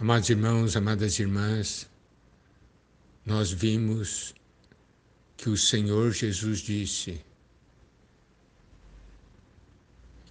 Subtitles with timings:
[0.00, 1.90] Amados irmãos, amadas irmãs,
[3.26, 4.32] nós vimos
[5.36, 7.20] que o Senhor Jesus disse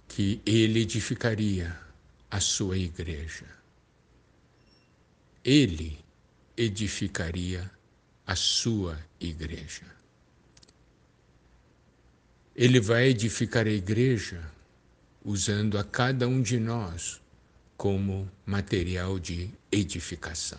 [0.08, 1.78] que ele edificaria
[2.30, 3.44] a sua igreja.
[5.44, 5.98] Ele
[6.56, 7.70] edificaria
[8.26, 9.84] a sua igreja.
[12.56, 14.50] Ele vai edificar a igreja
[15.22, 17.20] usando a cada um de nós
[17.78, 20.58] como material de edificação.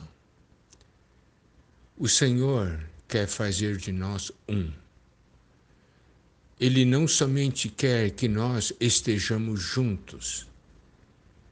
[1.97, 4.71] O Senhor quer fazer de nós um.
[6.57, 10.47] Ele não somente quer que nós estejamos juntos,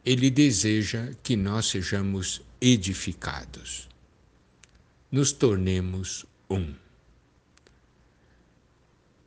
[0.05, 3.89] ele deseja que nós sejamos edificados.
[5.11, 6.73] Nos tornemos um.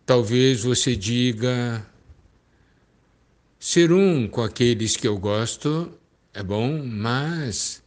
[0.07, 1.87] Talvez você diga:
[3.59, 6.01] ser um com aqueles que eu gosto
[6.33, 7.83] é bom, mas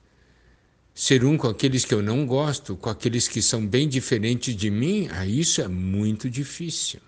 [0.93, 4.69] ser um com aqueles que eu não gosto, com aqueles que são bem diferentes de
[4.69, 6.99] mim, ah, isso é muito difícil.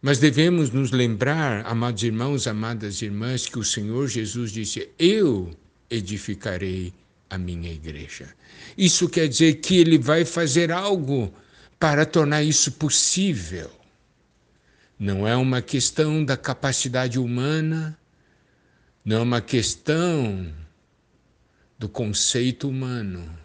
[0.00, 5.50] Mas devemos nos lembrar, amados irmãos, amadas irmãs, que o Senhor Jesus disse: Eu
[5.90, 6.92] edificarei
[7.30, 8.34] a minha igreja.
[8.76, 11.32] Isso quer dizer que Ele vai fazer algo
[11.78, 13.70] para tornar isso possível.
[14.98, 17.98] Não é uma questão da capacidade humana,
[19.04, 20.50] não é uma questão
[21.78, 23.38] do conceito humano.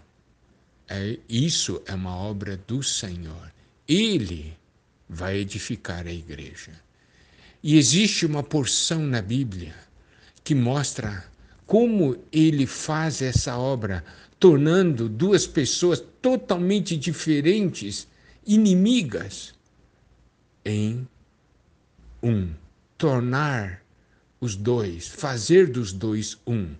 [0.87, 3.51] É, isso é uma obra do Senhor.
[3.87, 4.57] Ele
[5.07, 6.71] vai edificar a igreja.
[7.61, 9.75] E existe uma porção na Bíblia
[10.43, 11.25] que mostra
[11.67, 14.03] como ele faz essa obra,
[14.39, 18.07] tornando duas pessoas totalmente diferentes,
[18.47, 19.53] inimigas,
[20.63, 21.07] em
[22.23, 22.49] um.
[22.97, 23.83] Tornar
[24.39, 26.73] os dois, fazer dos dois um.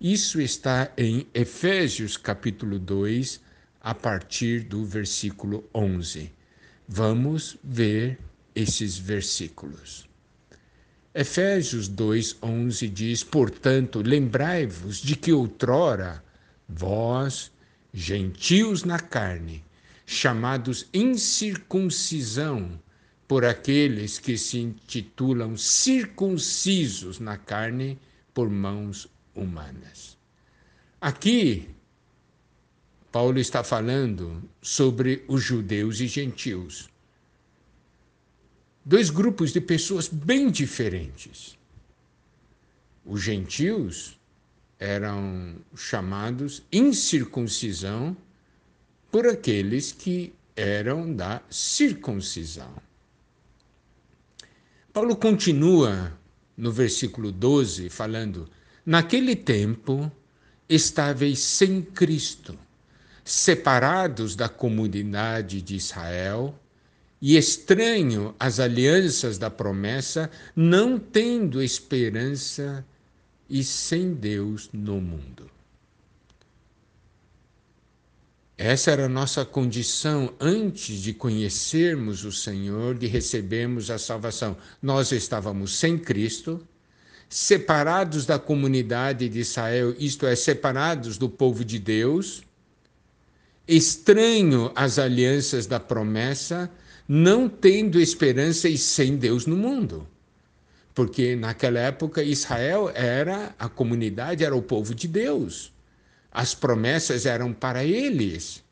[0.00, 3.40] Isso está em Efésios capítulo 2,
[3.80, 6.30] a partir do versículo 11.
[6.86, 8.18] Vamos ver
[8.54, 10.08] esses versículos.
[11.14, 16.22] Efésios 2:11 diz: "Portanto, lembrai-vos de que outrora
[16.68, 17.50] vós,
[17.92, 19.64] gentios na carne,
[20.06, 22.80] chamados incircuncisão,
[23.28, 27.98] por aqueles que se intitulam circuncisos na carne
[28.32, 30.16] por mãos humanas.
[30.98, 31.68] Aqui,
[33.12, 36.88] Paulo está falando sobre os judeus e gentios.
[38.82, 41.58] Dois grupos de pessoas bem diferentes.
[43.04, 44.18] Os gentios
[44.78, 48.16] eram chamados incircuncisão
[49.10, 52.87] por aqueles que eram da circuncisão.
[54.92, 56.18] Paulo continua
[56.56, 58.48] no versículo 12 falando:
[58.84, 60.10] Naquele tempo
[60.68, 62.58] estáveis sem Cristo,
[63.24, 66.58] separados da comunidade de Israel
[67.20, 72.84] e estranho às alianças da promessa, não tendo esperança
[73.48, 75.50] e sem Deus no mundo.
[78.60, 84.56] Essa era a nossa condição antes de conhecermos o Senhor, de recebermos a salvação.
[84.82, 86.60] Nós estávamos sem Cristo,
[87.28, 92.42] separados da comunidade de Israel, isto é, separados do povo de Deus,
[93.68, 96.68] estranho às alianças da promessa,
[97.06, 100.04] não tendo esperança e sem Deus no mundo.
[100.92, 105.72] Porque naquela época Israel era a comunidade, era o povo de Deus.
[106.30, 108.62] As promessas eram para eles.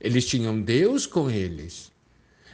[0.00, 1.90] Eles tinham Deus com eles.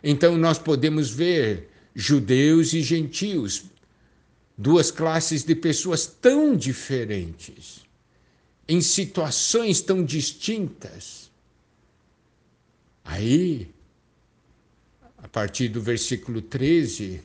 [0.02, 3.64] Então nós podemos ver judeus e gentios,
[4.56, 7.84] duas classes de pessoas tão diferentes,
[8.66, 11.30] em situações tão distintas.
[13.04, 13.72] Aí,
[15.18, 17.22] a partir do versículo 13,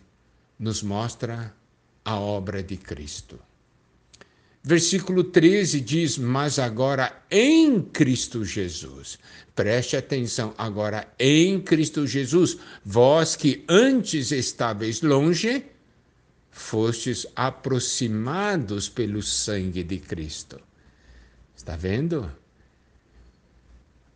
[0.59, 1.55] nos mostra
[2.03, 3.39] a obra de Cristo.
[4.67, 9.17] Versículo 13 diz: Mas agora em Cristo Jesus.
[9.55, 15.65] Preste atenção, agora em Cristo Jesus, vós que antes estáveis longe,
[16.51, 20.59] fostes aproximados pelo sangue de Cristo.
[21.55, 22.29] Está vendo?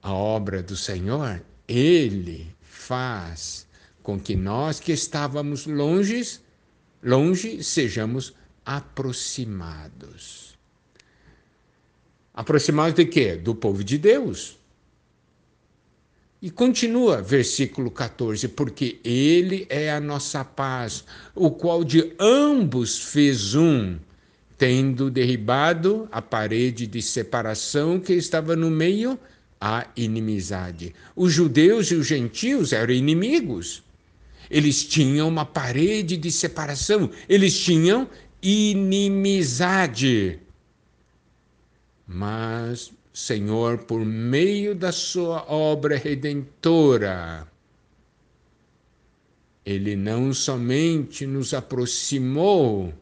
[0.03, 3.65] A obra do Senhor, Ele faz
[4.03, 6.41] com que nós que estávamos longe,
[7.01, 8.33] longe, sejamos
[8.65, 10.57] aproximados.
[12.33, 13.35] Aproximados de quê?
[13.35, 14.57] Do povo de Deus.
[16.41, 21.03] E continua, versículo 14, porque Ele é a nossa paz,
[21.35, 23.99] o qual de ambos fez um.
[24.57, 29.19] tendo derribado a parede de separação que estava no meio,
[29.59, 30.93] a inimizade.
[31.15, 33.83] Os judeus e os gentios eram inimigos.
[34.49, 38.07] Eles tinham uma parede de separação, eles tinham
[38.41, 40.39] inimizade.
[42.07, 47.47] Mas, Senhor, por meio da Sua obra redentora,
[49.65, 52.93] Ele não somente nos aproximou,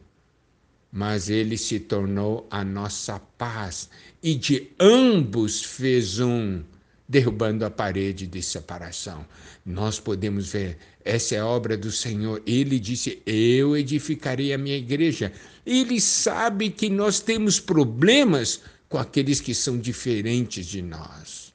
[0.92, 3.88] mas Ele se tornou a nossa paz,
[4.22, 6.62] e de ambos fez um
[7.10, 9.26] derrubando a parede de separação.
[9.66, 12.40] Nós podemos ver, essa é a obra do Senhor.
[12.46, 15.32] Ele disse: Eu edificarei a minha igreja.
[15.66, 21.52] Ele sabe que nós temos problemas com aqueles que são diferentes de nós.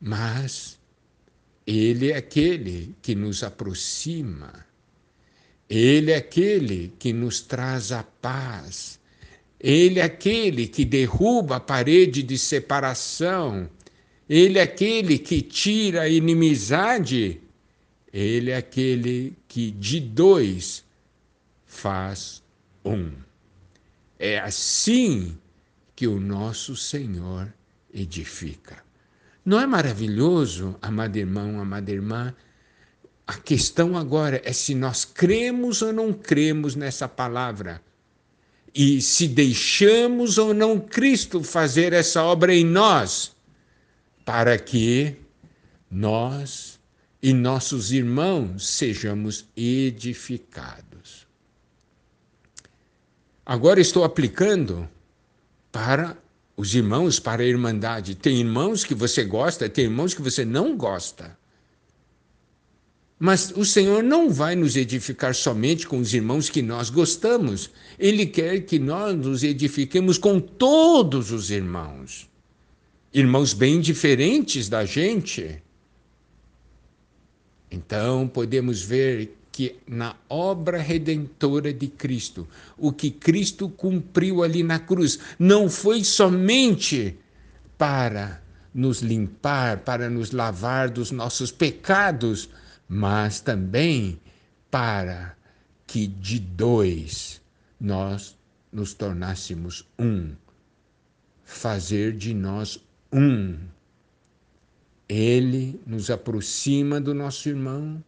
[0.00, 0.76] Mas
[1.64, 4.66] Ele é aquele que nos aproxima,
[5.70, 8.97] Ele é aquele que nos traz a paz.
[9.60, 13.68] Ele é aquele que derruba a parede de separação.
[14.28, 17.40] Ele é aquele que tira a inimizade.
[18.12, 20.84] Ele é aquele que de dois
[21.66, 22.42] faz
[22.84, 23.10] um.
[24.18, 25.36] É assim
[25.96, 27.52] que o nosso Senhor
[27.92, 28.82] edifica.
[29.44, 32.34] Não é maravilhoso, amado irmão, amada irmã?
[33.26, 37.82] A questão agora é se nós cremos ou não cremos nessa palavra
[38.74, 43.34] e se deixamos ou não Cristo fazer essa obra em nós,
[44.24, 45.16] para que
[45.90, 46.78] nós
[47.22, 51.26] e nossos irmãos sejamos edificados.
[53.44, 54.88] Agora estou aplicando
[55.72, 56.16] para
[56.56, 58.14] os irmãos, para a irmandade.
[58.14, 61.36] Tem irmãos que você gosta, tem irmãos que você não gosta.
[63.18, 67.70] Mas o Senhor não vai nos edificar somente com os irmãos que nós gostamos.
[67.98, 72.28] Ele quer que nós nos edifiquemos com todos os irmãos.
[73.12, 75.60] Irmãos bem diferentes da gente.
[77.70, 84.78] Então, podemos ver que na obra redentora de Cristo, o que Cristo cumpriu ali na
[84.78, 87.16] cruz, não foi somente
[87.76, 88.40] para
[88.72, 92.48] nos limpar, para nos lavar dos nossos pecados,
[92.88, 94.18] mas também
[94.70, 95.36] para
[95.86, 97.40] que de dois
[97.80, 98.36] nós
[98.72, 100.34] nos tornássemos um,
[101.44, 102.82] fazer de nós
[103.12, 103.58] um.
[105.08, 108.02] Ele nos aproxima do nosso irmão,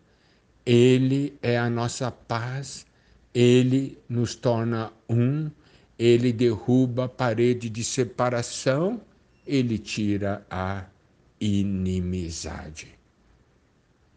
[0.67, 2.87] ele é a nossa paz,
[3.33, 5.51] ele nos torna um,
[5.99, 9.01] ele derruba a parede de separação,
[9.47, 10.85] ele tira a
[11.41, 13.00] inimizade.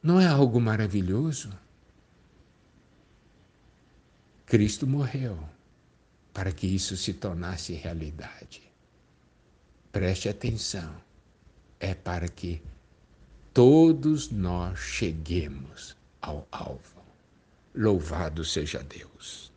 [0.04, 1.50] Não é algo maravilhoso?
[4.46, 5.40] Cristo morreu
[6.34, 8.70] para que isso se tornasse realidade.
[9.94, 10.94] Preste atenção,
[11.80, 12.62] é para que
[13.54, 17.02] todos nós cheguemos ao alvo.
[17.74, 19.53] Louvado seja Deus.